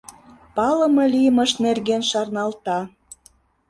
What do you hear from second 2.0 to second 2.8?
шарналта.